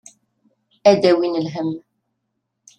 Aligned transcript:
Ad 0.89 0.97
d-awin 1.01 1.39
lhemm. 1.45 1.71